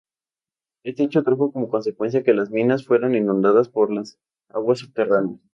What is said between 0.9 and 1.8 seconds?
hecho trajo como